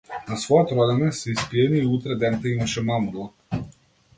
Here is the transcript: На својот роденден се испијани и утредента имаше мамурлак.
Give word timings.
На 0.27 0.35
својот 0.43 0.71
роденден 0.77 1.13
се 1.17 1.35
испијани 1.35 1.81
и 1.83 1.91
утредента 1.99 2.51
имаше 2.55 2.85
мамурлак. 2.89 3.65